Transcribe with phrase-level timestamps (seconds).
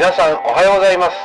[0.00, 1.16] 皆さんおはようございます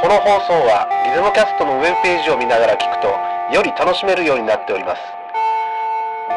[0.00, 3.12] この放送はギズモキャストのウェブページを見ながら聞くと
[3.52, 5.04] より楽しめるようになっております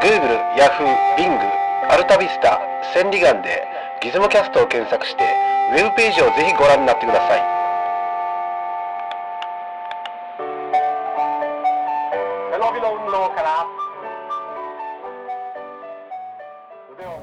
[0.03, 0.83] Google、Yahoo、
[1.15, 1.31] Bing、
[1.87, 2.59] アルタビスタ、
[2.91, 3.63] 千里眼で
[4.03, 5.23] ギズモキャストを検索して
[5.71, 7.55] ウェブページをぜひご覧になってください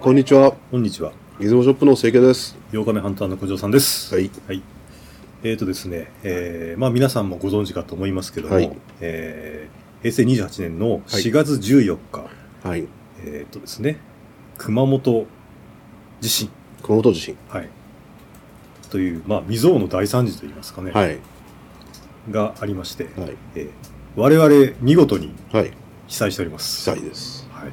[0.00, 0.56] こんにちは。
[0.70, 1.12] こんにちは。
[1.38, 2.61] ギズモショップの清家です。
[2.72, 4.14] 8日目ハンターの小城さんです。
[4.14, 4.30] はい。
[4.46, 4.62] はい。
[5.42, 8.72] えーとですね、えー、まあ皆さんもご存知かと思いますけども、はい
[9.02, 12.24] えー、平成28年の4月14日、
[12.66, 12.88] はい。
[13.26, 13.98] えーとですね、
[14.56, 15.26] 熊本
[16.22, 16.48] 地震、
[16.82, 17.36] 熊本地震。
[17.50, 17.68] はい。
[18.88, 21.18] という、まあ未曾有の大惨事といいますかね、はい。
[22.30, 23.36] がありまして、はい。
[23.54, 23.70] えー
[24.16, 25.72] 我々見事にはい。
[26.06, 26.90] 被災しております。
[26.90, 27.46] 被災です。
[27.52, 27.70] はい。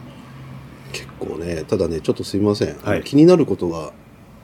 [0.92, 2.78] 結構ね、ただね、ちょっとすいません。
[2.80, 3.94] はい気になることが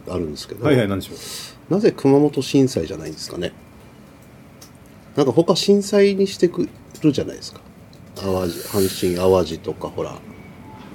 [0.09, 1.73] あるんですけど、はいはい、なんでしょう。
[1.73, 3.53] なぜ熊本震災じゃないんですかね？
[5.15, 6.69] なんか他震災にしてく
[7.01, 7.61] るじゃないですか。
[8.15, 10.17] 淡路、阪神淡路とか、ほら。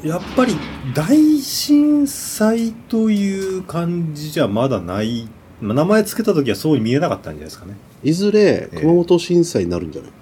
[0.03, 0.57] やっぱり
[0.95, 5.29] 大震災という感じじゃまだない、
[5.61, 7.75] まあ、名前つけた時はそうに見えなかったんじゃないですかね。
[8.03, 10.13] いずれええ熊本震災になるんじゃない、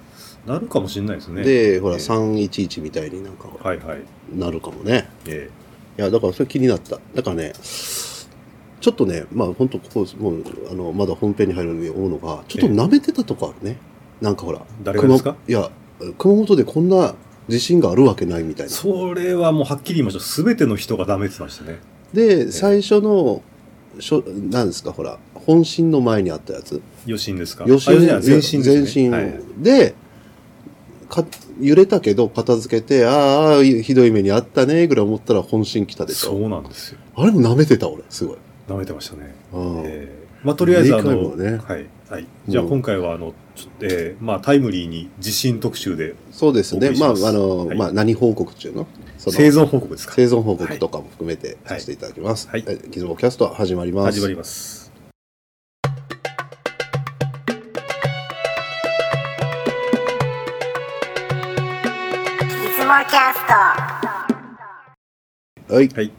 [0.46, 1.42] なるかもしれないですね。
[1.44, 4.02] で、ほら、ええ311みたいになんかはいはい。
[4.36, 5.08] なるかもね。
[5.26, 5.48] え
[5.96, 6.98] いや、だからそれ気になった。
[7.14, 7.52] だからね、
[8.80, 13.76] ちょっとね、まあ本当ここ、もう、あの、まだ本編に入るのに思うのが、ちょっと舐めてたとこあるね。
[14.20, 14.62] なんかほら。
[14.82, 15.36] 誰がですか？
[15.46, 15.70] 熊いや、
[16.16, 17.14] 熊本でこんな
[17.48, 18.74] 地震があるわけないみたいえな。
[18.74, 20.20] それはもうはっきり言いましょう。
[20.20, 21.78] すべての人がダメってましたね。
[22.12, 23.42] で、最初の、
[24.00, 26.80] しょなんですか、ほら、本震の前にあったやつ。
[27.04, 27.64] 余震ですか？
[27.64, 28.62] 余震あじゃあ前震
[29.62, 29.94] で
[31.08, 31.24] か
[31.60, 36.46] 揺れたけど片付けて、ああ、ひどい目にあったね、ぐらい思ったら本震来たでしそょ。
[36.46, 36.98] うなんですよ。
[37.16, 38.36] あれも舐めてた、俺、すごい。
[38.68, 39.34] 舐めてましたね。
[39.52, 41.86] うんええまあ、とりあえずあの、もねはい。
[42.08, 42.26] はい。
[42.46, 46.92] じゃあうん今回はあの、ちょえーまあタイムリーに地震特集でそうですね。
[46.92, 48.86] まあ、あの、はいまあ、何報告中の
[49.18, 50.14] 生存報告ですか？
[50.14, 52.48] 生存報告とかも含めてはいさせていただきます。
[52.48, 52.78] はいはい。
[52.88, 54.20] ギズモキャスト始まります。
[54.20, 54.92] 始まります。
[62.28, 62.50] い
[62.80, 63.46] つもキャス
[65.68, 65.88] トはい。
[65.88, 66.12] はい。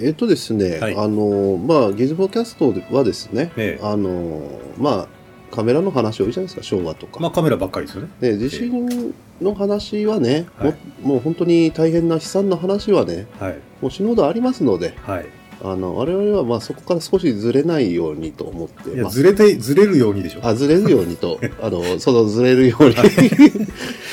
[0.00, 4.42] えっ、とですね、はいあの、まあ、ギズモキャストはですね、ええあの、
[4.78, 5.08] まあ、
[5.54, 7.20] カメラの話多いじゃないですか、昭和とか。
[7.20, 8.08] まあカメラばっかりですよね。
[8.20, 13.58] で地震の話はね、はいももう本当に大変な悲惨な話はね、はい。
[13.80, 15.26] もう死ぬほどありますので、はい。
[15.62, 20.40] あの我々はまあそこから少しずれないようにと思って、ずれて、ずれるようにでしょ。
[20.42, 23.10] あずれるようにと、 あのそのずれるように、 まあ悲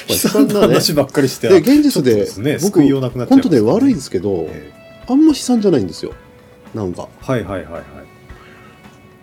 [0.09, 2.81] 悲惨なね、話ばっかりして、で現実でね、僕
[3.25, 4.80] 本当ね悪いんですけど、え
[5.11, 6.13] あんま悲惨じゃないんですよ。
[6.73, 7.83] なんかえはいはいはいはい。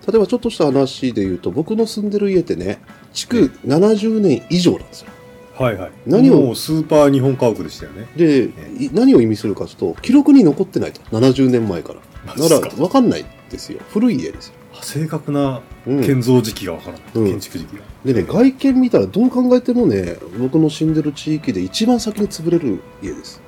[0.07, 2.81] 例えばちょっとした話で言うと僕の住んでる家ってね
[3.13, 5.11] 築70年以上なんですよ。
[5.59, 5.91] はいはい。
[6.07, 6.41] 何を？
[6.41, 8.07] もうスーパー日本家屋でしたよね。
[8.17, 8.45] で、
[8.79, 12.01] い何を意味するかというと記録に残ってないと70年前から。
[12.27, 12.69] マジっすか？
[12.69, 14.55] ら分かんないですよ古い家ですよ。
[14.81, 17.03] 正確なうん建造時期がわからない。
[17.15, 17.83] うん建築時期が。
[18.05, 23.41] でね外見見たらどう考えてもね僕の住んでる地域で一番先に潰れる家です。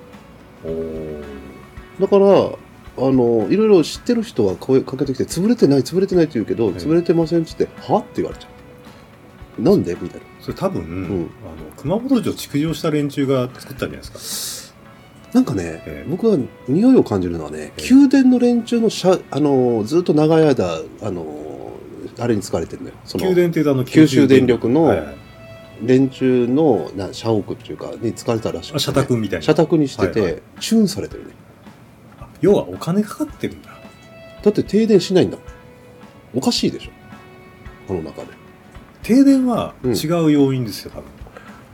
[0.65, 1.20] おー
[2.01, 7.99] だからあのいろいろ知ってる人は声かけてきて潰れてない潰れてないって言うけど、はい潰れてませんって言っては？
[7.99, 8.49] って言われちゃ
[9.59, 9.63] う。
[9.63, 9.97] なんで？
[10.01, 10.27] みたいな。
[10.41, 11.05] それ多分、ん。
[11.05, 11.27] あの、
[11.77, 14.75] 熊本城築城した連中が作ったんじゃないです
[15.33, 16.11] なんかね、ええ。
[16.11, 17.95] 僕は匂いを感じるのはね、ええ。
[17.95, 21.73] 宮殿の連中のしゃあのずっと長い間あの
[22.19, 22.95] あれに使われてるのよ。
[23.05, 23.25] そか。
[23.25, 25.17] の宮殿っていうとあの、九州電力のはいはい。
[25.83, 29.43] 連中のな社屋っていうかに使われたらしくて、あ社宅みたいな。
[29.43, 30.43] 社宅にしてて、はいはい。
[30.61, 31.31] チューンされてるね。
[31.33, 31.50] あ
[32.41, 33.71] 要はお金かかってるんだ。
[34.43, 35.47] だって停電しないんだもん。
[36.35, 36.91] おかしいでしょ。
[37.89, 38.29] この中で。
[39.03, 39.95] 停電はうん。
[39.95, 41.05] 違う要因ですよ、多分。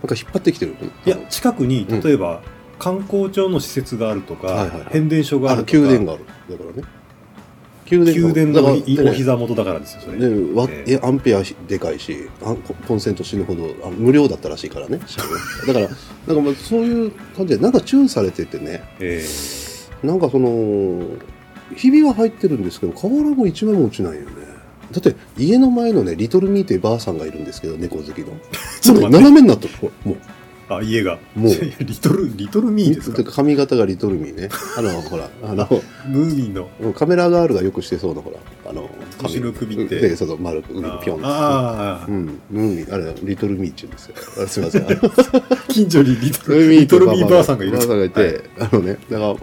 [0.03, 2.00] なんか引っ張ってきてるねいや、近くに、うん。
[2.00, 2.43] 例えば、
[2.78, 4.87] 観光庁の施設があるとか、はいはいはい。
[4.91, 6.25] 変電所があるとか、宮殿がある。
[6.50, 6.88] だからね。
[7.91, 9.15] 宮殿宮殿のおね。
[9.15, 10.19] 膝元だからですよ、それ。
[10.19, 11.01] でわええ。
[11.03, 14.98] アンペアでかいしあココンセント死ぬほどあ無料だったらしいからね
[15.66, 18.83] だからなんかまあそういう感じでなんかチューンされててね。
[18.98, 19.24] え
[20.03, 21.03] なんかその
[21.75, 24.27] ひびは入ってるんですけど瓦も一枚も落ちないよね。
[24.93, 28.28] だって家の前のねリトルミーというばあさんがいるんですけど猫好きの。
[28.81, 30.16] ちょっと斜めになってるほらもう。
[30.69, 31.19] あ、家が。
[31.37, 31.53] もう。
[31.84, 33.22] リトル、リトルミーですか？
[33.25, 34.48] 髪型がリトルミーね。
[34.77, 35.69] あの ほらあの
[36.09, 36.69] ムーミンの。
[36.95, 38.89] カメラガールがよくしてそうなほらあの
[39.22, 40.01] 後ろ首って。
[40.01, 44.15] でそうそう丸くピあョンああう、ん、ムーミン、あれ、リトルミーっちゅうんですよ。
[44.45, 44.87] あすみません。
[45.69, 47.72] 近所にリトルルミーリトルミーばあさんがいる。
[47.72, 48.41] ばあさんがいて、はい。
[48.60, 49.37] あのね、だから、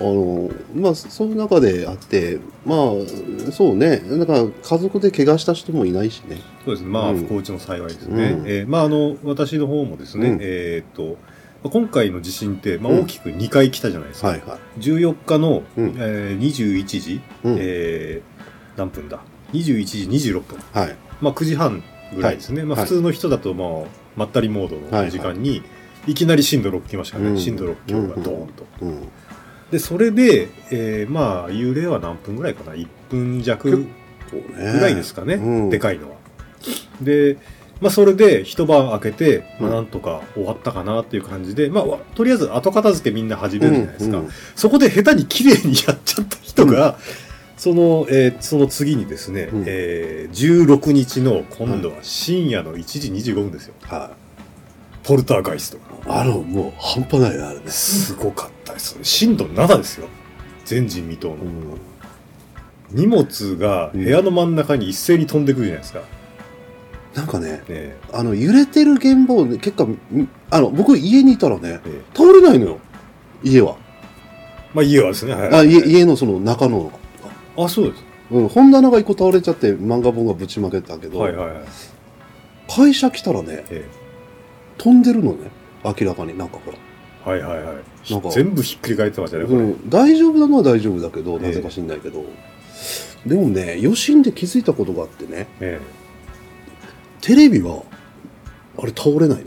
[0.00, 6.88] あのまあそういう中であってまあそうねなんか家族で怪我した人もいないしねそうですね。
[6.90, 8.24] まあ、うん不幸中の幸いですね。
[8.38, 11.18] うんえーまあ、あの、私の方もですね、うんえーっと、
[11.62, 14.28] まあ今回の地震って、まあ、うん大きく2回来たじゃないですか。
[14.28, 19.20] はいはい14日の、うんえー21時、うんえー何分だ
[19.52, 20.58] ?21 時26分。
[20.72, 21.82] はいまあ、9時半
[22.14, 22.62] ぐらいですね。
[22.62, 25.62] まあ、はい普通の人だと、まあ、まったりモードの時間に、
[26.06, 27.30] いきなり震度6来ましたね。
[27.30, 28.66] うん震度6強がドーンと。
[28.82, 29.08] うん
[29.70, 33.86] で、それで、えーまあ、揺れは何分ぐらいかな ?1 分弱ぐ
[34.80, 36.16] らいですかね、うんでかいのは。
[37.00, 37.36] で、
[37.80, 44.18] まあ、それで一晩明けて、まあ、うんなんとか終わったかなっていう感じで、まあ、わとりあえず後片付けみんな始めるじゃないですか。
[44.18, 46.98] うんうんそこで下手に綺麗にやっちゃった人が、
[47.56, 53.74] その、えーその次にですね、うんえー16日の今度は深夜の1時25分ですよ。
[53.82, 54.10] は
[55.02, 55.76] ポルターガイスト。
[55.78, 55.80] い
[56.10, 59.04] あのもう半端ないよあれねすごかったですね。
[59.04, 60.08] 震度7ですよ。
[60.68, 61.42] 前人未到の。
[61.42, 61.90] うん
[62.92, 66.00] 荷物が部屋の真ん中に一斉に飛んでくるじゃないですか。
[67.14, 72.78] なんかねねあの揺れてる現場をね結構みあの僕家にいたらねええ倒れないのよ
[73.42, 73.76] 家は
[74.74, 75.34] まあ家はですね。
[75.34, 76.92] はいあ家家のその中の
[77.56, 78.04] あ、そうです。
[78.30, 81.64] うん、本棚が一個倒れちゃって漫画本がぶちまけたけど、はいはいはい。
[82.68, 83.88] 会社来たらねえ
[84.78, 85.50] 飛んでるのね
[85.84, 86.78] 明らかになんかほら、
[87.26, 88.12] えはいはいはい。
[88.12, 88.30] なんか。
[88.30, 89.58] 全部ひっくり返ってましたね、これ。
[89.58, 91.46] うん、大丈夫なのは大丈夫だけどええ。
[91.48, 92.24] なぜか知んないけど、
[93.26, 95.48] でもね余震で気づいたことがあってね。
[95.60, 95.80] え
[97.20, 97.82] テレビは
[98.78, 99.44] あれ倒れないね。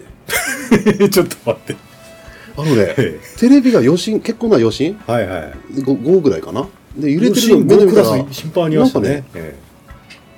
[0.99, 1.75] え ちょっと待って。
[2.55, 4.99] あのねえテレビが余震結構な余震？
[5.07, 5.53] えはいはい。
[5.73, 6.67] 5, 5ぐらいかな？
[6.95, 9.09] で揺れてる震5クの目で見たらラス頻繁にありましたね。
[9.09, 9.55] なんかえ。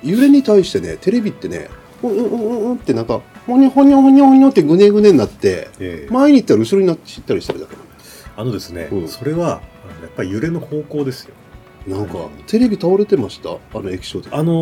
[0.02, 1.68] 揺れに対してねテレビってね
[2.02, 6.06] うんうんうんうんってなんかほにょほにょほにょほにょってぐねぐねになってええ。
[6.08, 7.76] え前に行ったら後ろになって知ったりしてるだけ
[8.36, 9.08] あのですね、うん。
[9.08, 9.62] それは、
[10.02, 11.34] やっぱり揺れの方向ですよ。
[11.86, 13.50] なんかテレビ倒れてました？
[13.50, 14.52] あの液晶であの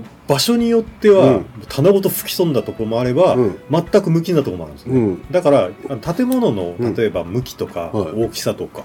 [0.00, 1.46] ー場所によっては、うん。
[1.68, 3.58] 棚ごと吹き飛んだところもあれば、うん。
[3.70, 4.98] 全く無機なところもあるんですね。
[4.98, 5.30] うん。
[5.30, 5.70] だから、
[6.14, 6.94] 建物のうん。
[6.94, 8.12] 例えば向きとか、はい。
[8.24, 8.84] 大きさとか、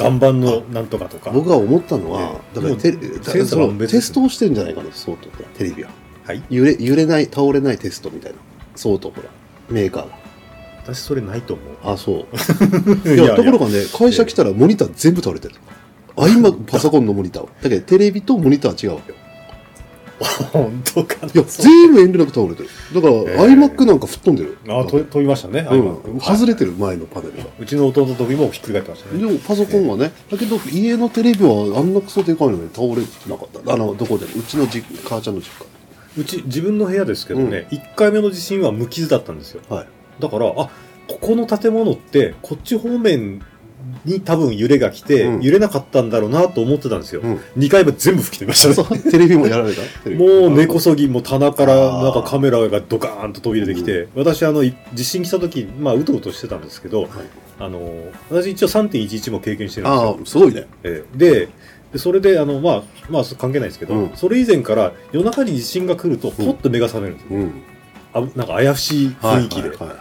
[0.00, 2.56] 岩盤のなんとかとか、僕が思ったのは、ええ。
[2.56, 5.28] だからテレもうだセンサーそのテストをしてんじゃないかなそうと
[5.58, 5.90] テレビは。
[6.24, 6.42] はい。
[6.48, 8.38] 揺れ揺れない倒れないテストみたいな
[8.74, 9.28] そうとほら
[9.68, 10.22] メーカーが。
[10.84, 11.66] 私それないと思う。
[11.84, 12.26] あそ
[13.06, 13.08] う。
[13.14, 15.54] いやところがね会社来たらモニター全部倒れてる。
[16.16, 17.42] あ今パソコンのモニター。
[17.44, 19.18] はだけどテレビとモニターは違うわけよ。
[20.52, 21.32] 本当かな。
[21.32, 22.68] いや全部遠慮なく倒れてる。
[22.94, 24.58] だから、ええ iMac なんか吹っ飛んでる。
[24.68, 27.44] あと飛びましたね、うん、今外れてる前のパネルが。
[27.58, 29.20] うちの弟の時もひっくり返ってましたね。
[29.20, 33.72] でもパソコンはね、だけど家のテレビはあんなクソでかいのに倒れてなかった。
[33.72, 35.48] あの、どこでも、うちの実母ちゃんの実
[36.16, 39.60] うち、自分の部屋ですけどね、1回目の地震は無傷だったんですよ。
[39.70, 39.76] 家。
[39.76, 39.86] はい。
[40.20, 40.70] だから、あ、
[41.08, 43.42] ここの建物って、こっち方面
[44.04, 47.20] に多分揺れが来て、うん揺れなかったんだろうなと思ってたんですよ。
[47.22, 47.40] うん。
[47.56, 49.02] 2回目全部吹き飛びましたそね。
[49.04, 50.10] う、テレビもやられた？
[50.10, 57.10] もう根こそぎ、もう棚からなんかカメラがドカーンと飛び出てきて、私あの、い地震来た時、まあ、うとうとしてたんですけど、はい
[57.58, 57.80] あの、
[58.30, 60.16] 私一応3.11も経験してるんですよ。
[60.18, 60.66] ああ、すごいね。
[60.84, 61.48] えーで
[61.92, 64.16] でそれであの、まあ、まあ関係ないですけど、うん。
[64.16, 67.62] それ以前から夜中に地震が来るとポッと目が覚めるんですよ、うん。
[68.14, 69.96] あなんか怪しい雰囲気で、はいはいはい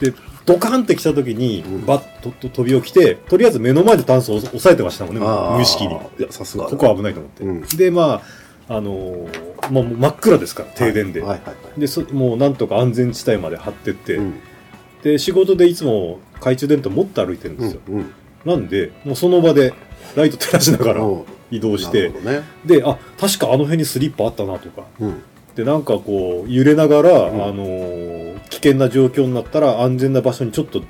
[0.00, 0.12] で
[0.44, 1.86] ドカンって来た時にうん。
[1.86, 5.56] バッとと飛び起きてとりあえず目の前でタンスを押さえてましたもんねあー。
[5.56, 5.94] 無意識に。
[5.94, 6.70] いや、さすがだ。
[6.70, 7.62] ここは危ないと思って、うん。
[7.78, 8.22] でま
[8.68, 11.80] ああのーもう真っ暗ですから停電で、はいはいはい。
[11.80, 14.34] でそもうなんとか安全地帯まで張ってって、うん。
[15.02, 17.94] で仕事でいつも懐中電灯持って歩いてるんですよ、うん。
[17.94, 18.12] うん。
[18.44, 19.72] なんでもうその場で
[20.16, 22.42] ライト照らしながらうん移動して、ね。
[22.64, 24.82] で、あ、確かあの辺にスリッパあったなとか。
[24.98, 25.22] うん。
[25.54, 30.82] で、なんかこう、揺れながら、んあのー危険な状況になったら安全な場所にちょっと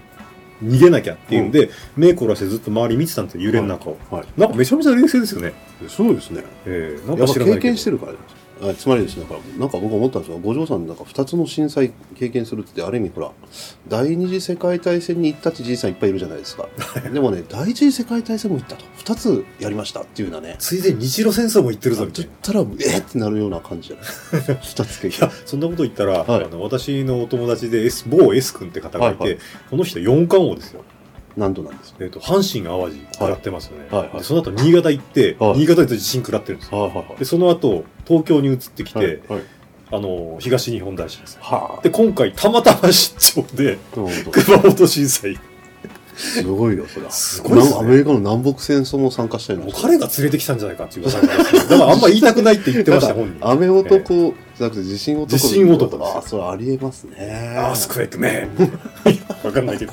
[0.62, 3.96] 逃げなきゃっていうんで、目凝らしてずっと周り見てたんですよ、揺れの中を。
[4.10, 4.26] はい。
[4.36, 5.52] なんかめちゃめちゃ冷静ですよね。
[5.88, 6.42] そうですね。
[6.66, 7.26] ええなんか。
[7.26, 13.30] 経験してるからですあつまりですね、だからなんか僕思ったんですよ、五条さんなんか2つの震災経験するって、ある意味ほら、
[13.88, 16.68] 第二次世界大戦に行ったってじいさんいっぱいいるじゃないですか。
[17.12, 18.84] でもね、第一次世界大戦も行ったと。
[19.04, 20.56] 2つやりましたっていうようなね。
[20.58, 22.30] ついでに日露戦争も言ってるぞ、みたいな。
[22.30, 24.04] って言ったら、えーってなるような感じじゃない
[24.56, 29.38] 2 つ経験いや。、そんなこと言ったら、はいあの私のお友達で S、某 S 君って方がいて、はいはい
[29.70, 30.82] この人四冠王ですよ。
[31.36, 31.98] 何度なんですか？
[32.00, 33.86] えっ、と、阪神淡路食らってますよね。
[33.90, 36.78] はいはいでその後新潟行って、はい新潟で地震食らってるんですよ。
[36.80, 39.42] はいはいはいで、その後、東京に移ってきて、はいはい
[39.92, 41.40] あの、東日本大震災。
[41.42, 45.38] はで、今回、たまたま出張で、熊本震災。
[46.16, 47.10] すごいよ、それは。
[47.12, 53.36] すごいねアメリカの南北戦争も参加したりもうもして彼が連れてきたんじゃないかっていう噂なんですけどだからあんま言いたくないって言ってました、 本人。
[53.40, 57.56] 雨男じゃなくて地震男地震男ああ、それありえますね。
[57.58, 58.48] アースクエイクね。
[59.44, 59.92] わかんないけど。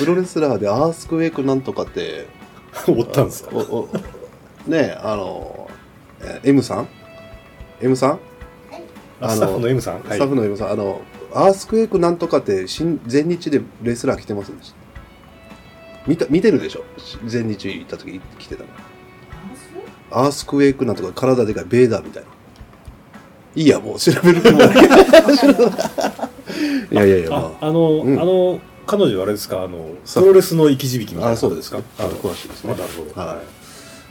[0.00, 2.26] プロレスラーでアースクウェイクなんとかって
[2.88, 3.50] おったんですか？
[4.66, 5.68] ねあの
[6.22, 6.88] え M さん
[7.80, 8.18] ？M さん？
[9.20, 10.02] あスタッフの M さん？
[10.02, 11.02] スタッフの M さん、あの
[11.34, 14.76] アースクエイクなんとかって新全日でレスラー来てますでした
[16.06, 16.84] 見た見てるでしょ？
[17.26, 18.68] 全日行った時来てたの。
[20.12, 22.28] アースクエイクなんとか体でかいベーダーみたいな。
[23.56, 24.42] いいやもう調べるい。
[26.92, 28.18] いやいやいやまああの、うん。
[28.20, 29.62] あの彼女はあれですか？
[29.62, 31.26] あのプロレスの生き字引みたいな。
[31.28, 31.78] ああそうですか。
[31.98, 32.72] ああ詳しいですね。
[32.72, 33.20] あなるほど。
[33.20, 33.40] は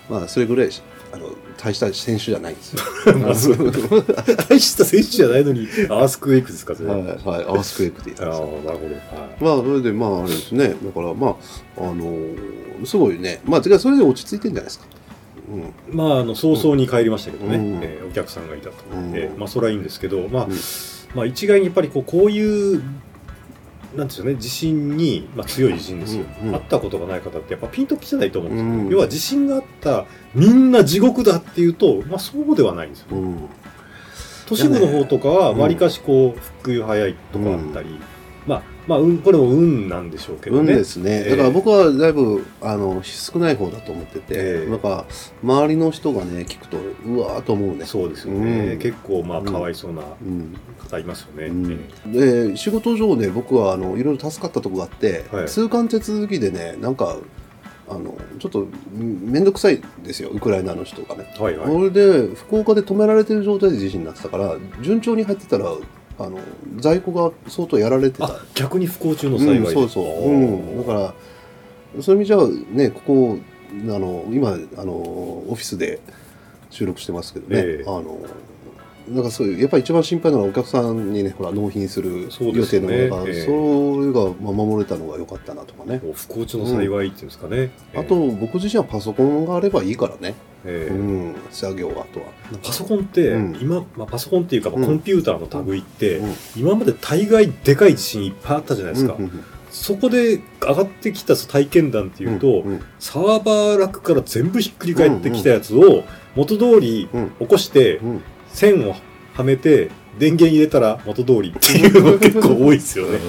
[0.10, 0.12] い。
[0.12, 0.70] まあそれぐらい
[1.12, 2.84] あの大した選手じゃないんですよ。
[4.48, 9.44] 大した選手じゃないのにアースクエイクですかそれ、はい、はい、アースクエイクって言ってああなるほど、はい。
[9.44, 10.70] まあそれでまああれですね。
[10.70, 11.36] だからまあ
[11.78, 13.42] あのーすごいね。
[13.46, 14.86] まあそれで落ち着いてんじゃないですか。
[15.52, 15.98] うん。
[15.98, 17.80] まあ、あの早々に帰りましたけどね、うん。
[17.84, 19.12] えーお客さんがいたと、うん。
[19.14, 20.54] えーまあ、それはいいんですけど、まあうん。
[21.16, 22.82] まあ、一概にやっぱりこうこういう
[23.96, 26.54] なんですよね地震に、まあ、強い地震ですよ、うんうん。
[26.56, 28.90] 会ったことがない方ってやっぱピンときてないと思うんですよ、うん。
[28.90, 30.06] 要は地震があった
[30.36, 33.08] みんな地獄だっていうと、まあ、そうではないんですよ。
[33.12, 33.50] うん。
[34.46, 35.58] 都市部の方とかはうん。
[35.60, 38.00] わりかしこう復旧早いとかあったり、
[38.46, 40.74] まあまあ、うん、これも運なんでしょうけどね。
[40.74, 41.30] 運ですね、ええ。
[41.30, 44.70] だから僕はだいぶあの少ない方だと思ってて、ええ。
[44.70, 45.06] なんか
[45.44, 47.86] 周りの人がね聞くとうわーと思うね。
[47.86, 48.80] そうですよね、うん。
[48.80, 50.56] 結構まあうんかわいそうなうん。
[50.80, 51.78] 方いますよね、
[52.08, 55.46] で仕事上で僕はあのいろいろ助かったとこがあって、はい。
[55.48, 57.18] 通関手続きでねなんか
[57.88, 58.68] あのちょっとん
[59.24, 61.32] 面倒くさいんですよウクライナの人がね。
[61.40, 61.68] はいはい。
[61.68, 65.66] それで福岡で止められてる状態で地震になってたから順調に入ってたら
[66.20, 66.40] あの
[66.78, 68.26] 在庫が相当やられてた。
[68.26, 71.14] あ逆に不幸中の幸いで、うん、そうそう、うん、だから
[72.02, 72.38] そういう意味じゃ
[72.76, 73.38] ねここ
[73.72, 76.00] あの今あのオフィスで
[76.70, 77.84] 収録してますけどね、ええ。
[77.88, 78.20] あの
[79.08, 83.46] なんかそういうやっぱり一番心配なのはお客さんにねほら納品するそう予定のものが、ええ。
[83.46, 92.26] それがまあ守れたのが良かったなとかね、不幸中の幸いっていうんですかね、あと僕自身はパソコンがあればいいからね、ええうん、作業はあとは。
[92.62, 93.58] パソコンって、うん。
[93.62, 94.86] 今、まあ、パソコンっていうか、まあうん。
[94.88, 96.36] コンピューターの類って、うん。
[96.58, 99.16] 今まで大概でかい地震いっぱいあったじゃないですか、
[99.72, 102.66] そこで上がってきた体験談っていうと、
[103.00, 106.04] サーバーラックから全部ひっくり返ってきたやつを
[106.36, 107.30] 元通りうん。
[107.40, 108.22] 起こして、うん。
[108.52, 108.96] 線を
[109.40, 113.18] はめて電源入れたら元通りっていうのが結構多いですよね。
[113.20, 113.22] 不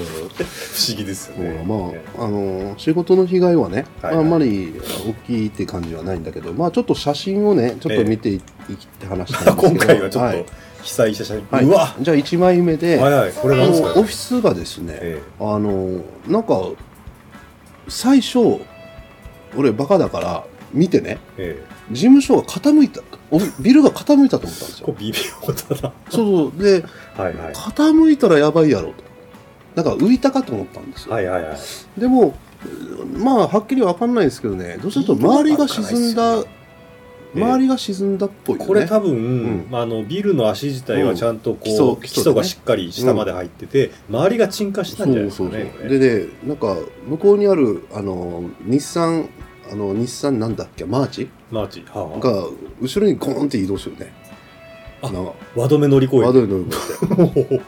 [0.88, 1.62] 思議ですよね。
[1.64, 4.24] まあ、あの仕事の被害はね、はいはい。
[4.24, 4.74] あんまり
[5.06, 8.40] 大きいって感じはないんだけど、まあちょっと写真をね、ちょっと見てい,、っ
[8.98, 10.44] て話したいんですけど、今回はちょっはい。
[10.44, 10.52] と
[10.82, 11.64] 被災者写真、はい。
[11.64, 11.94] うわ。
[12.00, 13.32] じゃあ1枚目で、はいはい。
[13.32, 13.88] これあなんですか？
[13.90, 15.22] のオフィスがですね、え。
[15.38, 16.54] あのなんか
[17.88, 18.38] 最初
[19.56, 21.18] 俺バカだから見てね。
[21.36, 21.92] ええ。
[21.92, 23.02] 事務所が傾いた。
[23.30, 24.94] お ビルが傾いたと思ったんですよ。
[24.98, 25.92] 微妙だな。
[26.10, 26.62] そうそう。
[26.62, 26.84] で
[27.16, 27.52] はいはい。
[27.54, 28.94] 傾いたらやばいやろと。
[29.74, 32.00] なんか浮いたかと思ったんですよ、はいはいはい。
[32.00, 32.34] でも
[33.16, 34.78] まあはっきりわかんないですけどね。
[34.82, 36.44] どうすると周りが沈んだ、え
[37.34, 37.40] え。
[37.42, 38.66] 周りが沈んだっぽいよね。
[38.66, 39.66] これ多分、ん。
[39.70, 45.72] まあ、あのビルの足自体はちゃんとこう、基礎基基礎がしっかり下まで入ってて、周りが沈下したんじゃないですかね。
[45.88, 49.30] でねなんか向こうにあるあの日産
[49.70, 50.84] あの日産なんだっけ？
[50.84, 51.30] マーチ？
[51.50, 52.04] マーチ、はあ。
[52.04, 52.48] はあが
[52.80, 54.12] 後ろにゴーンって移動してるね。
[55.02, 56.26] あなんか輪止め乗り越えて。
[56.26, 57.62] 窓に乗り越えて。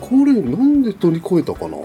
[0.00, 1.76] これなんで乗り越えたかな？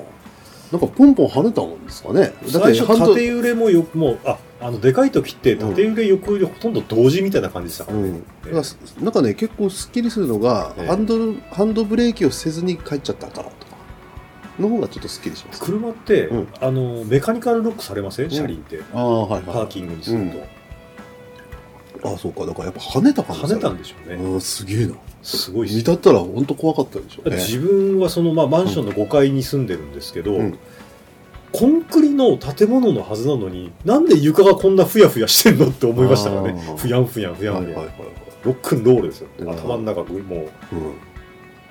[0.72, 2.32] なんかポンポン跳ねたんですかね？
[2.51, 8.24] だ最初縦揺れもよくもうああのでかい時って縦揺れ横揺れほとんど同時みたいな感じでしたからね、うん、
[8.54, 10.88] だからなんかね結構すっきりするのが、ええ。
[10.88, 13.66] ハンドルハンドブレーキをせずに帰っちゃったからと。
[13.66, 13.68] か
[14.60, 16.48] の方がちょっとすっきりします車って、うん。
[16.62, 18.32] あのメカニカルロックされません？
[18.32, 20.32] 車輪って、ああはいパーキングにする
[22.01, 22.46] と、ああそうか。
[22.46, 24.96] だからやっぱ跳ねた感じ跳ねたんでしょうね、うんすげえな。
[25.22, 27.36] すごい見たったら本当怖かったでしょうね。
[27.38, 30.60] 自分はその、まあ、マンションの5階に住んでるんですけど、うん。
[31.51, 36.75] コンクリの建物のはずなのになんで床がこんなふやふやしてんのって思いましたからね。
[36.78, 37.96] ふやんふやんふやんふやん、はいはいはいはい。
[38.44, 39.28] ロックンロールですよ。
[39.39, 40.20] うん頭の中もう。
[40.20, 40.50] うん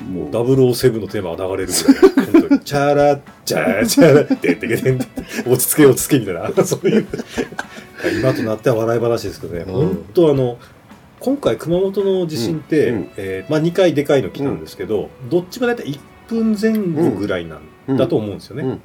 [0.04, 0.30] もう。
[0.30, 2.60] 007のテーマが流れるぐらい本当に。
[2.60, 4.98] チャラチャラチャラってってけてん
[5.46, 7.06] 落ち着け落ち着けみたいなそういう
[8.20, 10.58] 今となっては笑い話ですけどね、うん本当あの
[11.20, 18.82] 今回熊本の地震って、えーまあ、2回でかいの来たんですけど、どっちも大体1分前後ぐらいなんうんだと思うんですよね、うん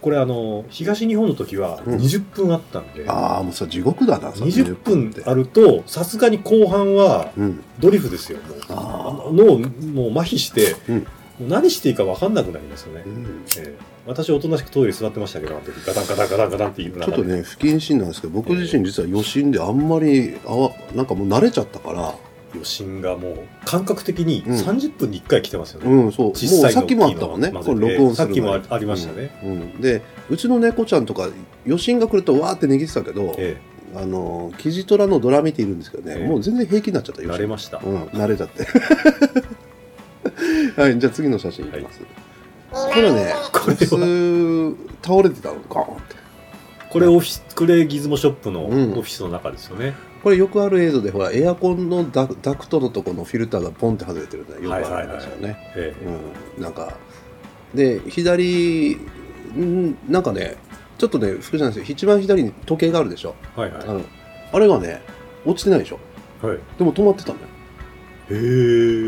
[0.00, 1.96] これあの東日本の時はうん。
[1.96, 7.64] 20分あったんで、ああもうさ地獄だな20分あるとさすがに後半はうん。
[7.78, 8.58] ドリフですよもう。
[8.70, 10.98] ああ脳もう麻痺して、うん。
[10.98, 11.04] も
[11.46, 13.44] う何していいか分かんなくなりますよね、うん。
[13.56, 13.98] ええ。
[14.08, 22.14] 私おとなしくトイレ座ってましたけどあの時ガタンガタンガタンガタンって言うちょっとね不謹慎なんですけど僕自身実は余震であんまりあわなんかもう慣れちゃったから
[22.52, 24.56] 余震がもう感覚的にうん。
[24.56, 26.26] 30分に1回来てますよね、うん、そう。
[26.26, 27.50] もう実際のさっきもあったもんね。
[27.50, 29.50] これ録音さっきも前あありましたね、うん。
[29.50, 29.80] うん。
[29.80, 31.28] で、うちの猫ちゃんとか、
[31.66, 33.60] 余震が来るとわーって値切ってたけど、え
[33.94, 36.26] あの、キジトラのドラ見ているんですけどね、ええ。
[36.26, 37.22] もう全然平気になっちゃった。
[37.22, 38.66] 慣れました、うん、慣れちゃって。
[40.80, 42.00] はい、じゃあ次の写真いきます。
[42.70, 46.16] これね、これ倒れてたの、ガーンって。
[46.90, 54.64] これオフィスクレギズモショップのオフうんィスの中ですよね、これよくある映像で、ほら、エアコンのダダクトのとこのフィルターがポンって外れてるね。
[54.64, 55.56] よくあるんですよね。
[55.76, 55.94] え
[56.56, 56.96] うん、なんか
[57.74, 58.96] で左
[59.56, 60.56] んなんかね
[60.96, 61.92] ちょっとね福じゃないですよ。
[61.92, 63.34] 一番左に時計があるでしょ？
[63.56, 64.02] えはいはあの
[64.52, 65.02] あれがね
[65.44, 66.00] 落ちてないでしょ？
[66.42, 66.58] いはい。
[66.78, 67.44] でも止まってたのよ。
[68.30, 68.34] へ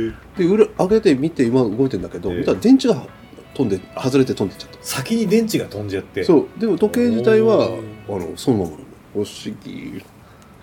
[0.08, 0.12] え。
[0.38, 2.38] で裏上げて見て今動いてんだけど、ええ。
[2.38, 3.06] 見たら電池が
[3.54, 6.20] 飛んで外れて飛んでっちゃっ先に電池が飛んじゃって。
[6.20, 6.60] たそう。
[6.60, 8.70] でも時計自体はあおのそのまま
[9.12, 9.26] 不思
[9.64, 10.02] 議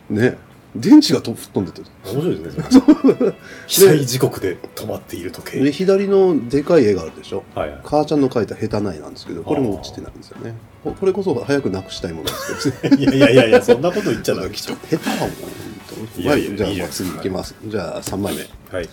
[0.10, 0.38] ね。
[0.76, 2.64] 電池がと飛んでて面白いですね
[3.66, 5.60] 被災時刻で止まっている時計。
[5.60, 7.44] で左のでかい絵があるでしょ。
[7.56, 7.80] はいはい。
[7.84, 10.54] 母ちゃんの描いた下手ないなんですけどこれも落ちてないんですよね。
[10.84, 13.04] ここれこそ早くなくしたいものですけどね。
[13.04, 16.22] いやいやいやいやそんなこと言っちゃダメ 下手だもん。
[16.22, 17.56] いやいやはいじゃあまあ次いきます。
[17.66, 18.78] じゃあ3枚目。
[18.78, 18.90] はい。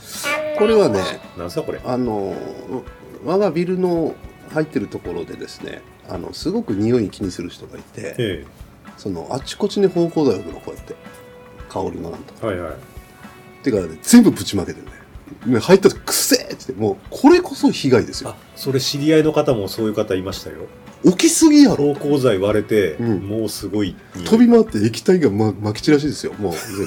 [0.56, 1.00] これはね
[1.36, 1.80] なんすかこれ？
[1.84, 2.34] あの
[3.26, 4.14] 我がビルの
[4.52, 8.44] 入ってるところでですねあのすごく匂い気にする人がいてえ
[8.96, 10.94] そのあちこちに芳香剤を置くのこうやって
[11.68, 12.74] 香りのなんとえはいはい。
[13.62, 14.92] てからね全部ぶちまけてるね。
[15.54, 18.30] ね入った時くせえってもうこれこそ被害ですよ。
[18.30, 20.66] あそれ知り合いの方もそういう方いましたよ。
[21.04, 21.94] 起きすぎやろ。
[21.94, 23.20] 芳香剤割れて、うん。
[23.20, 26.32] もうすごい匂い飛び回って液体がままき散らしいですよ。
[26.34, 26.86] もう全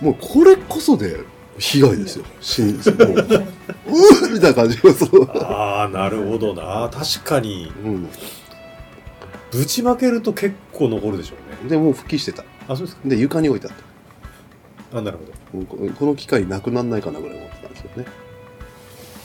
[0.06, 1.20] もうこれこそで
[1.58, 2.24] 被害ですよ。
[2.40, 2.78] 死んもう。
[2.82, 6.90] うーみたいな感じがそうああなるほどな。
[6.92, 7.72] 確かに。
[7.84, 8.08] うん
[9.54, 11.70] ぶちまけると結構残るでしょうね。
[11.70, 12.44] でもう復帰してた。
[12.68, 13.08] あそうですか。
[13.08, 13.72] で床に置いてあっ
[14.90, 14.98] た。
[14.98, 15.32] あなるほど。
[15.58, 18.04] うんここの機械なくなんないかなぐらい思ってたんですよね。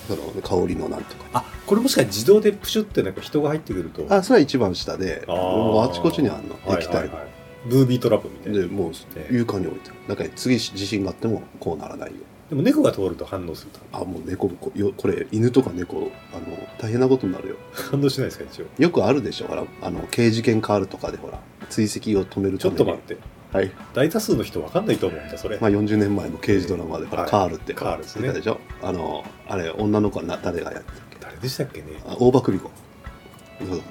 [0.09, 1.25] だからね香りのなんとか。
[1.33, 4.05] あこれもしかして自動でプシュってなんか人が入ってくると。
[4.13, 5.36] あそれは一番下であー。
[5.36, 7.17] もうあちこちにあるの液体はいはい。
[7.17, 7.29] はい
[7.65, 8.59] ブービートラップみたいな。
[8.59, 9.36] でもうええ。
[9.36, 9.95] 床に置いてる。
[10.07, 12.17] だから次地震があってもこうならないよ
[12.50, 13.79] でも猫が通ると反応すると。
[13.92, 17.55] あもう猫こよこれ犬とか猫あの大変なことになるよ。
[17.72, 18.66] 反応しないですか一応。
[18.77, 23.18] よくあるでしょほらあの刑事件カールとかでほら追跡を止めるちょっと待って。
[23.51, 27.31] はい、大多数の人わかんないと思うんだそれ、まあ、40年前の刑事ドラマでほら、はい。
[27.31, 27.74] カールって。
[27.74, 28.31] カールですね。
[28.31, 28.59] でしょ。
[28.83, 31.18] あのあれ女の子はな誰がやってたっけ？
[31.20, 31.88] 誰でしたっけね？
[32.05, 32.70] あ大場久美子。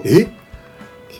[0.05, 0.27] え？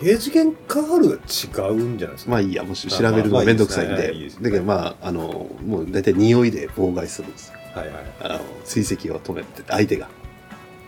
[0.02, 2.32] 刑事件カールが違うんじゃないですか？
[2.32, 4.14] まあいいやもしまあ調べるのがめんどくさいんで。
[4.42, 7.50] だけどまああのもう大体匂いで妨害するんです。
[7.52, 8.06] よはいはい。
[8.22, 10.10] あの追跡を止めて相手が。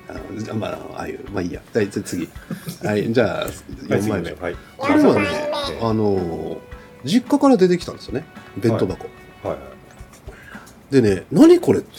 [0.10, 1.62] あのまあああいうまあいいや。
[1.74, 2.30] じゃあ次。
[2.84, 4.32] はいじゃあ4枚目。
[4.34, 4.56] はい。
[4.78, 6.58] これはねええあの
[7.04, 8.26] 実家から出てきたんですよね。
[8.58, 9.06] 弁当箱、
[9.44, 10.94] はいはい。
[10.94, 11.90] でね何これって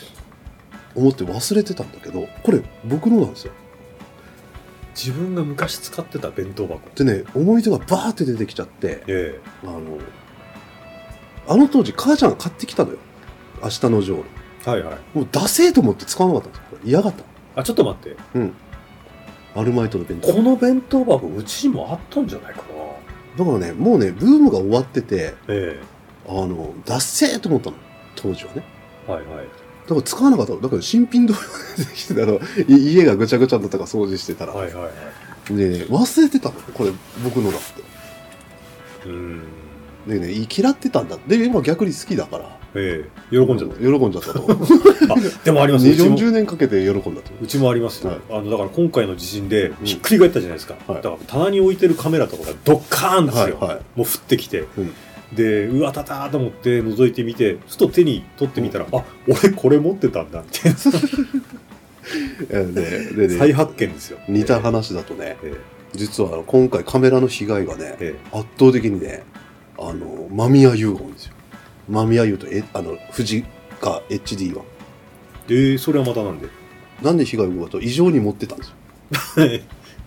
[0.94, 3.52] 思って忘れてたんだけどこれ僕のなんですよ
[4.94, 6.80] 自分が昔使ってた弁当箱。
[6.94, 9.80] でね思い出がバーって出てきちゃってえあの
[11.48, 12.98] あの当時母ちゃんが買ってきたのよ。
[13.62, 14.24] 明日のジョー
[14.66, 14.96] えはいはい。
[15.14, 16.78] もうダセーと思って使わなかったんですよ。
[16.78, 17.24] これ嫌がった。
[17.60, 18.16] あちょっと待って。
[18.34, 18.54] うん。
[19.54, 20.32] アルマイトの弁当。
[20.32, 22.62] この弁当箱うちにもあったんじゃないか
[23.36, 23.44] な。
[23.44, 25.80] だからねもうねブームが終わっててえ
[26.28, 27.76] あのダッセーと思ったの。
[28.14, 28.64] 当時はね。
[29.08, 29.46] えはいはい
[29.82, 30.52] だから使わなかった。
[30.52, 31.40] のだから新品同様
[31.76, 34.90] 出てきてたのい家がぐちゃぐちゃになったから掃除してたら、はいはいは
[35.50, 35.54] い。
[35.54, 36.92] でね忘れてたのこれ
[37.24, 39.42] 僕のだってうん。
[40.06, 41.18] でね嫌ってたんだ。
[41.26, 42.58] で今逆に好きだから。
[42.74, 43.10] ええ。
[43.30, 43.76] 喜んじゃった。
[43.76, 44.46] 喜んじゃったと
[45.12, 45.88] あでもあります。
[45.88, 46.16] うちも。
[46.16, 47.32] 40年かけて喜んだと。
[47.40, 48.20] うちもありますよ、はい。
[48.30, 49.84] あのだから今回の地震でん。
[49.84, 51.02] ひっくり返ったじゃないですか、はい。
[51.02, 53.76] だから棚に置いてるカメラとかがドッカーンですよ、はいはい。
[53.96, 54.92] もう降ってきて、うん
[55.34, 60.78] でうわたたーと思って覗いてみてふと手に取ってみたら、あ俺これ持ってたんだみたいな。
[62.50, 64.18] えーでで再で発見ですよ。
[64.28, 65.54] 似た話だとねえ
[65.94, 69.22] 実は今回カメラの被害がねええ圧倒的にね
[69.78, 71.32] あの間宮優が多いんですよ。
[71.88, 73.44] 間宮優とえあの富士
[73.80, 74.64] か HD は
[75.48, 76.48] えええそれはまたなんで？
[77.02, 78.68] なんで被害が多いかと異常に持ってたんです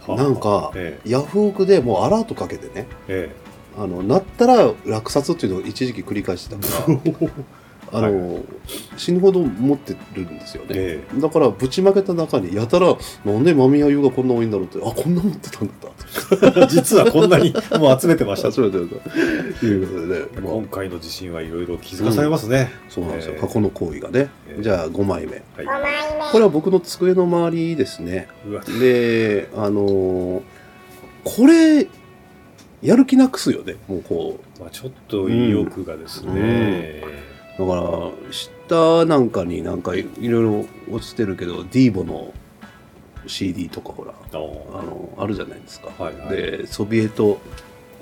[0.07, 3.44] よなんかえヤフオクでもうアラートかけてねええ
[3.77, 8.43] あのなったら落札っていうのを一時期繰り返してたから あの、
[8.97, 15.91] 死ぬほど持ってるんですよね、えだからぶちまけた中にやたらなんで間宮優がこんな多いんだろうってあこんな持ってたんだっ
[16.51, 18.47] たえ 実はこんなにもう集めてました。
[18.47, 20.53] あ そうだそうだということでね、まあ。
[20.53, 23.39] 今回の地震はいろいろ気づかされますね、そうなんですよ、ええ。
[23.39, 24.63] 過去の行為がね、ええ。
[24.63, 25.43] じゃあ5枚目はい。
[25.57, 28.27] 5枚目これは僕の机の周りですね。
[28.49, 28.63] うわ。
[28.79, 30.41] であのー
[31.25, 31.87] これ
[32.81, 33.75] やる気なくすよね。
[33.87, 37.01] もうこまあ、ちょっと意欲がですね、
[37.57, 42.33] うだから下なんかになんかいいろいろ落ちてるけどディーボの
[43.27, 46.29] CD とかほらああのあるじゃないですか、はいはい。
[46.29, 47.39] でソビエト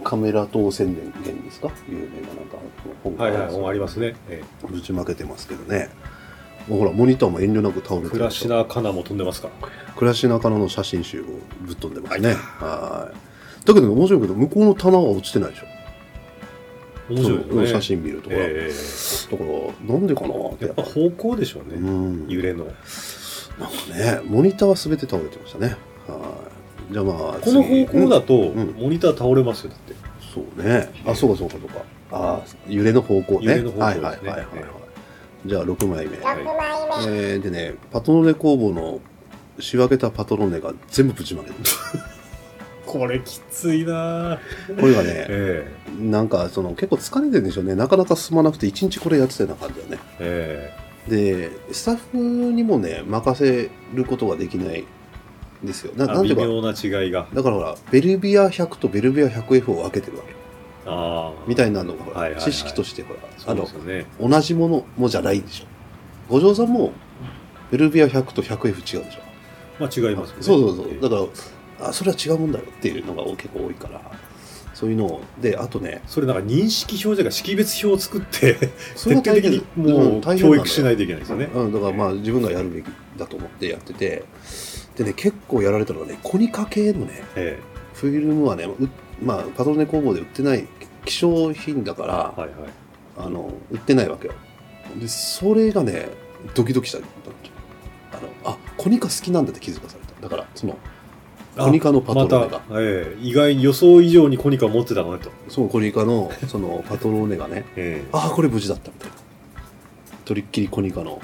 [0.04, 1.12] カメラ等宣伝
[1.44, 1.72] ですか？
[1.88, 2.58] 有名ななんか
[3.04, 4.16] 本はいはい、ありますね。
[4.28, 5.90] えぶちまけてますけどね。
[6.68, 9.50] もうほらモニターも遠慮なく倒れえ、てクラシナカナも飛んでますか。
[9.96, 11.26] クラシナカナの写真集を
[11.62, 12.34] ぶっ飛んでますね。
[12.34, 13.33] はい
[13.66, 15.66] だけど面白いけど向こうの棚は落ちてないでしょ。
[17.10, 17.54] 面白いですね。
[17.54, 18.72] その写真見るとほら、え
[19.32, 21.76] だからなんでかなってえやっぱ方向でしょうね。
[21.76, 22.28] うん。
[22.28, 22.66] 揺れの。
[22.66, 22.76] なんか
[23.94, 25.76] ねモニターは全て倒れてましたね。
[26.08, 26.48] は
[26.90, 26.94] い。
[26.94, 28.76] じゃあまあこの方向だと、うん。
[28.78, 29.94] モニター倒れますよ、だって。
[30.34, 30.92] そうね。
[31.06, 31.84] あそうかそうかそうか。
[32.12, 33.46] あ揺れの方向ね。
[33.46, 34.30] 揺れの方向はいですね。
[34.30, 34.84] はいはいはい、はい
[35.46, 37.18] じゃあ6枚目、6枚目。
[37.18, 39.02] えーでねパトロネ工房の
[39.60, 41.66] 仕分けたパトロネが全部ぶちまけてる
[42.86, 44.36] これきついな。
[44.36, 45.68] ぁこれがねえ
[46.00, 47.76] なんかその結構疲れてるんでしょうね。
[47.76, 50.02] なかなか進まなくて一日これやってたような感じだね。
[50.20, 50.84] ええ。
[51.10, 54.86] でスタッフにもね任せることができない
[55.64, 55.94] んですよ。
[55.96, 56.44] ななんていうか。
[56.44, 57.28] 微妙な違いが。
[57.34, 60.34] だからほらベルビア100とベルビア 100F を分けてるわけ。
[60.86, 61.44] ああ。
[61.48, 62.42] みたいなのがはいはいはい。
[62.42, 64.06] 知識としてほらそうですよね。
[64.20, 65.66] あの同じものもじゃないでしょ。
[66.30, 66.92] 五条さんも
[67.72, 69.22] ベルビア100と 100F 違うでしょ。
[69.80, 70.44] まあ違いますよね。
[70.44, 70.88] そうそうそう。
[70.90, 71.02] ええ。
[71.02, 71.22] だから
[71.90, 74.02] あそれは違うもんだよっていうのが結構多いから。
[74.74, 75.22] そういうのを。
[75.40, 78.58] であとねそれなんか認識表示が識別表を作って、
[78.98, 81.50] それ徹底的にもう教育しないといけないですよね。
[81.54, 82.86] うん、だからまあ自分がやるべき
[83.18, 84.24] だと思ってやってて。
[84.96, 87.60] でね結構やられたのがねコニカ系のねえ
[87.94, 88.90] フィルムはねう
[89.24, 90.68] まあパトロネ工房で売ってない
[91.06, 92.70] 希少品だから、えはいはい。
[93.18, 94.34] あの売ってないわけよ。
[95.00, 96.10] でそれがね
[96.54, 97.02] ドキドキしたあ
[98.22, 100.22] のあコニカ好きなんだって気づかされた。
[100.22, 100.78] だからその
[101.58, 105.32] コニカのパトロネが、また、ええ意外に予想以上にコニカを持ってたのねと。
[105.50, 109.16] そのコニカのそのパトロネがねえああこれ無事だったみたいな
[110.26, 111.22] とりっきりコニカの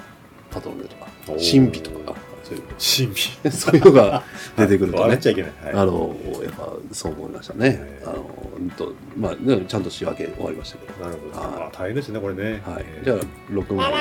[0.52, 2.14] パトロネとか神秘とか
[2.44, 3.50] そういうえ神秘。
[3.52, 4.24] そういうのが
[4.58, 5.52] 出てくるとね笑っちゃいけない。
[5.64, 8.04] はいあのやっぱそう思いましたねえ。
[8.06, 8.26] あの
[8.60, 11.06] うんとまあねちゃんと仕分け終わりましたけど。
[11.06, 11.62] なるほど。
[11.62, 12.62] は大変ですね、これね。
[12.66, 13.00] はいえ。
[13.02, 13.18] えじゃあ
[13.52, 13.92] 6枚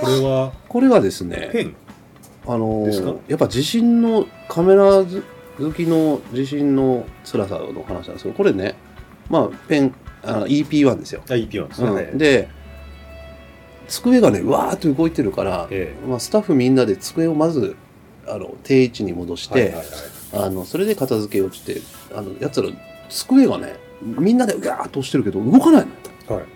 [0.00, 1.74] これは、これはですね。
[2.46, 2.86] あの
[3.26, 5.02] やっぱ地震のカメラ
[5.58, 8.74] 好きの地震の辛さの話なんですけど、これね、
[9.30, 11.22] まあペンあの EP1 ですよ。
[11.28, 11.90] あ、EP1 ですね。
[11.90, 12.48] はいうん、で
[13.88, 17.76] 机がねうわーっと動いてるから、えまあ、スタッフみんなで机をまず
[18.26, 19.86] あの定位置に戻して、はいはいはい。
[20.46, 21.80] あのそれで片付けをして
[22.16, 22.68] あのやつら
[23.08, 25.86] 机がねみんなでうわーっと押してるけど動かない
[26.28, 26.36] の。
[26.36, 26.46] よはい。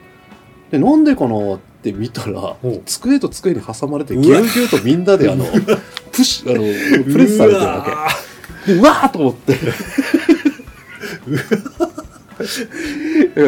[0.71, 5.45] でなんでかなって見たら机と机に挟まれてぎゅうぎゅうとみんなであの
[6.13, 8.29] プッシュあのプレスされてるわけ。
[8.29, 8.29] で
[8.69, 9.57] うわーっと思って。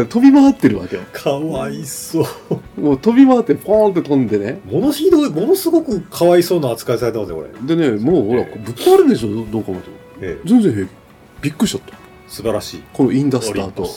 [0.09, 1.03] 飛び回ってるわけよ。
[1.13, 2.27] かわいそ
[2.77, 2.81] う。
[2.81, 4.61] もう飛び回ってポーンって飛んでね。
[4.65, 7.51] ものひどい、ものすごくかわいそうな扱いされてますよ、これ。
[7.77, 8.59] でねもうほらええ。
[8.65, 9.29] ぶっ壊れるでしょ？
[9.51, 9.81] どうかも。
[9.81, 10.49] とええ。
[10.49, 10.91] 全然平気
[11.43, 11.97] びっくりしちゃった。
[12.29, 12.83] 素晴らしい。
[12.93, 13.89] このインダスターと。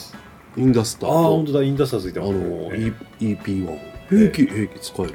[0.58, 2.34] インダスタああ、本ーと当だ、インダスターついてあます。
[2.36, 2.40] ね。
[2.40, 3.78] の、え E- EP1
[4.10, 5.14] 平気平気使える。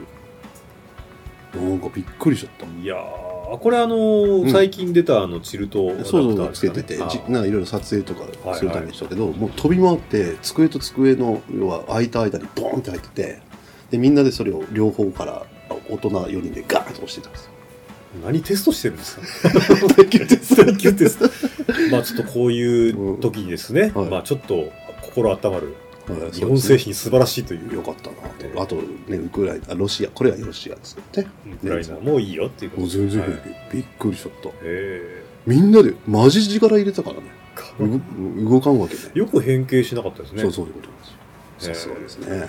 [1.55, 2.67] なんかびっくりしちゃった。
[2.67, 2.99] えいやー、
[3.57, 13.41] これあの最近出たあのチルトアダプタそうつけてて、あじなんかいろいろ撮影とかするためにしたけど、はいもう飛び回って机と机の要は空いた間にボーンって入ってて
[13.91, 15.47] でみんなでそれを両方から
[15.89, 17.53] 大人4人でガーッと押してたんですよ。
[18.25, 19.51] 何テストしてるんですか
[19.95, 20.65] 耐久テスト。
[20.65, 21.31] 耐久テスト
[21.91, 24.07] まあちょっとこういう時にですね、はい。
[24.07, 24.71] まあちょっと
[25.03, 25.75] 心温まる
[26.13, 31.27] はい日本製品素晴らしいというよかったなええとあとねウクライナあロシアこれはロシアですよね。
[31.53, 33.43] ウクライナもういいよっていうこと全然平はい。
[33.71, 34.49] 気、びっくりしちゃった。
[34.63, 37.39] へみんなでマジ力入れたからね。
[37.79, 40.43] 動かんわけねよく変形しなかったですね。
[40.43, 40.93] そうそういうことで
[41.61, 41.75] すよ。
[41.75, 42.49] さすがですね。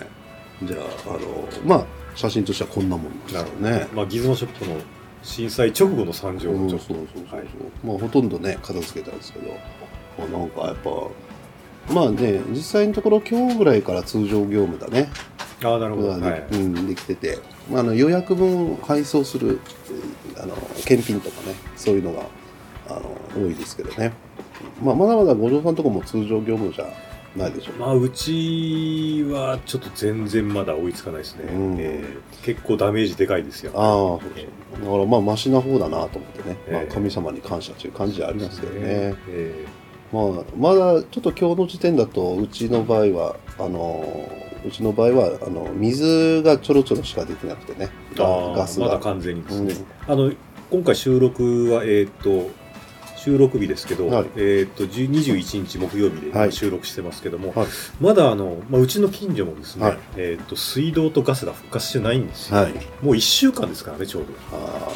[0.62, 3.88] じゃああのまあ写真としてはこんなもんですよね。
[3.94, 4.76] まあギズモショップの
[5.22, 7.46] 震災直後の惨状そうそうそうそう、はい。
[7.84, 9.52] まあほとんどね片付けたんですけど、
[10.18, 10.90] まあ、なんかやっぱ
[11.88, 15.10] まあね実際のところ今日ぐらいから通常業務だね。
[15.62, 16.46] ああなるほど、はい。
[16.52, 17.38] うん、できてて、
[17.70, 22.22] まあ、あの予約分配送するうんあの検品とかねそういうのが
[22.88, 24.12] あの多いですけどね、
[24.82, 26.86] まあ、まだまだ五条さんのとこも通常業務じゃ
[27.36, 31.76] ないでしょうね、まあうちはちょっと全然まだ追いつかないですね、うん。
[31.78, 33.72] えー結構ダメージでかいですよ。
[33.74, 34.84] ああそうえそう。
[34.84, 39.66] だからまあマシな方だなと思ってね、まあえ、え神様に感謝という感じはありますけどね、え
[40.12, 44.28] まあ、まだちょっと今日の時点だとうちの場合はあの
[44.64, 47.90] うちの場合はあの水がちょろちょろしか出てなくてね。
[48.14, 49.74] ーあーガスが、まだ完全にですね、
[50.08, 50.12] うん。
[50.12, 50.32] あの
[50.70, 52.50] 今回収録はえっ、と
[53.16, 54.26] 収録日ですけど、はい。
[54.36, 56.52] えーっと10 21日木曜日ではい。
[56.52, 57.66] 収録してますけども、はい。
[58.00, 59.98] まだあの、まあ、うちの近所もですね、はい。
[60.16, 62.72] えーっと水道とガスが復活してないんですよ、はい。
[63.02, 64.28] もう1週間ですからねちょうど。
[64.52, 64.88] あ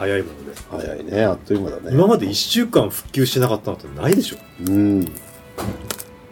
[0.00, 0.58] 早いもので。
[0.72, 1.90] あ早いねあっという間だね。
[1.92, 4.38] 今まで1週間復旧してなかったのってないでしょ。
[4.66, 5.04] うん。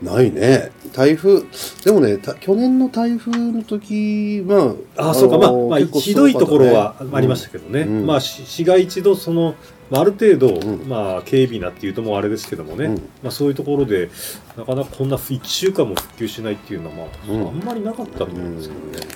[0.02, 0.72] ないね。
[0.94, 1.42] 台風
[1.84, 8.06] でもねた去年の台風の時まああそうか、まあ、まあ、ひどいところはありましたけどね、うん。
[8.06, 9.54] まあ、し市が一度その、
[9.90, 10.88] まあ、ある程度、うん。
[10.88, 12.94] まあ、軽微なっていうともうあれですけどもね、うん。
[13.22, 14.08] まあ、そういうところで、
[14.56, 17.48] なかなかこんな1週間も復旧しないっていうのは、まあ、うん。
[17.48, 19.14] あんまりなかったと思うんですけどね。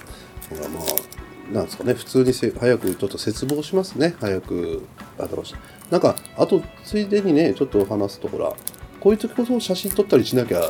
[0.51, 1.95] だからまあなんですかね。
[1.95, 4.15] 普通にせ早くちょっと切望しますね。
[4.21, 4.83] 早く
[5.19, 5.43] あの
[5.91, 8.53] なんかあとついでにねちょっと話すとほら
[9.01, 10.61] こういう時こそ写真撮ったりしなきゃ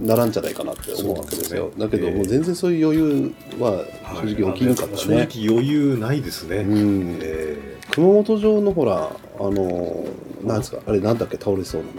[0.00, 1.66] ならんじゃないかなって思うわけですよ。
[1.66, 1.72] ね。
[1.78, 2.14] だけど、ええ。
[2.14, 3.84] もう全然そういう余裕は
[4.24, 6.56] 正直起きんかった正ね、直余裕ないですね。
[6.58, 7.18] うん。
[7.22, 10.06] え熊本城のほらあの
[10.42, 11.92] なんですかあれなんだっけ倒れそうなの。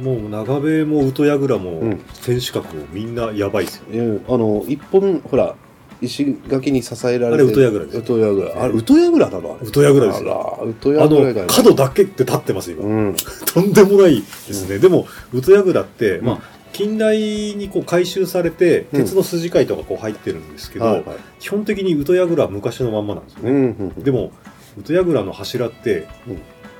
[0.00, 1.98] ーもう長部も宇都櫓も、うん。
[2.24, 3.84] 天守閣もみんなやばいですよ。
[3.92, 5.56] いやあの一本ほら
[6.00, 9.72] 石垣に支えられてあれ宇都櫓です宇都櫓あれ宇都櫓なのあで
[10.12, 11.00] すよ。
[11.00, 12.84] ああの角だけって立ってます今。
[12.84, 13.16] うん。
[13.46, 14.78] とんでもないですね。
[14.78, 16.26] でも宇都櫓って、うん。
[16.26, 16.40] まあ
[16.72, 19.00] 近代にこう改修されてうん。
[19.00, 21.16] 鉄の筋交いとかこう入ってるんですけど、はいはい。
[21.38, 23.50] 基本的に宇都櫓は昔のまんまなんですよね。
[23.50, 24.02] うんうんうん。
[24.02, 24.32] でも
[24.78, 26.08] 宇都櫓の柱って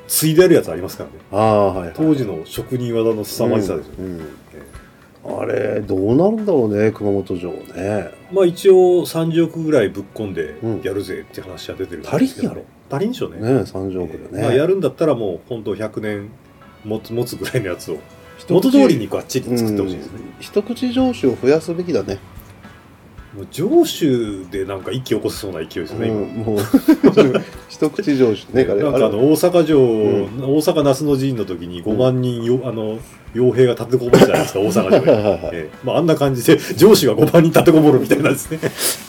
[0.08, 1.16] 継いであるやつありますからね。
[1.30, 1.92] はいはい。
[1.94, 3.98] 当時の職人技の凄まじさですよね。
[4.00, 4.43] うんうん
[5.26, 8.10] あれどうなるんだろうね熊本城ね。
[8.30, 10.82] まあ一応30億ぐらいぶっ込んでうん。
[10.82, 13.40] やるぜって話は出てるん足りんやろ足りんでしょうね。
[13.40, 16.28] ね三条区でね、まあやるんだったらもう本当100年
[16.84, 17.98] 持つ持つぐらいのやつを。
[18.50, 20.12] 元通りにこうあっちり作ってほしいですね。
[20.16, 20.34] うん。
[20.40, 22.18] 一口上司を増やすべきだね
[23.34, 26.58] もう上州でなんか一気起こせそうな勢いですね、今うんもう
[27.68, 32.98] 一口上司ね あれなんかあの大阪城、う大阪那須の陣の時に5万人よ、あの
[33.34, 35.70] 傭兵が立てこもるじゃないですか 大阪城に、ええ。
[35.82, 38.58] まあ、あんな感じで上司が5万人立てこもるみたいなんですね。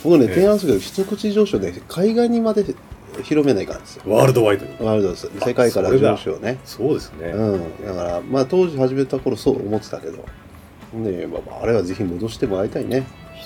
[0.03, 2.65] 僕ねええ提案するけど一口上司をね海外にまで
[3.21, 4.03] 広めないからですよ。
[4.07, 4.71] ワールドワイドに。
[4.79, 5.29] ワールドです。
[5.39, 6.57] 世界から上司をね。
[6.65, 7.61] そうですね、うん。
[7.85, 10.17] だからまあ当時始めた頃そう思ってたけど。
[10.93, 13.05] ねまあ、あれはぜひ戻してもらいたいね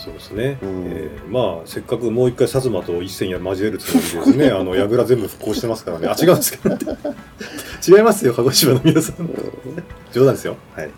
[0.09, 0.85] そうですね、うん。
[0.87, 6.07] ええまあせっかくもう一回薩摩と一戦や交えるつもりでですね あの櫓全部復興してますからね。
[6.07, 6.75] あ違うんですけど。
[7.97, 9.29] 違いますよ鹿児島の皆さん。
[10.11, 10.57] 冗談ですよ。
[10.75, 10.89] はい。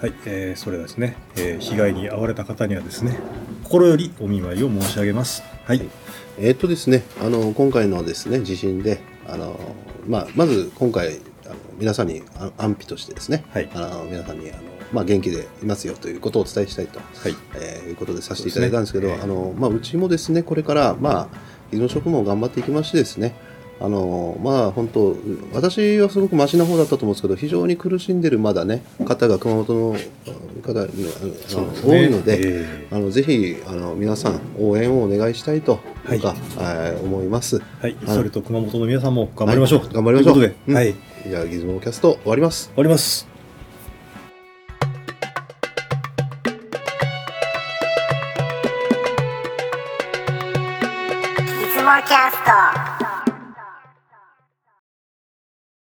[0.00, 3.18] はい、えーそれではですね、えー被害に遭われた方にはですね
[3.64, 5.42] 心よりお見舞いを申し上げます。
[5.64, 5.82] はい。
[6.38, 9.58] えーっとですね、あの今回のですね地震で、あの
[10.06, 13.68] まあ、まず今回あの皆さんにあ安否としてですね、はい。
[13.74, 17.34] あの皆さんにあの、まあ、元気でいますよということをお伝えしたいと、はい。
[17.54, 19.22] えーいうことでさせていただいたんですけどそうね。
[19.22, 21.28] あの、まあ、うちもですねこれから、まあ、
[21.72, 23.34] 技能職も頑張っていきましてですね
[23.80, 25.16] あのまあ本当
[25.52, 29.96] 私はすごくマシな方だったと思うんですけど非常に苦しんでるまだね方が熊本の
[30.66, 36.20] 方があの多いので、えあのぜひあの皆さん応援をお願いしたいとはい。
[36.20, 37.58] か、えー思います。
[37.58, 40.34] ーはい、はいそれと熊本の皆さんも頑張りましょう、はい頑張りましょう。
[40.34, 40.74] ということで、うん。
[40.74, 40.94] はい。
[41.28, 42.68] じゃあギズモキャスト終わります。
[42.70, 52.87] 終わりますャスト。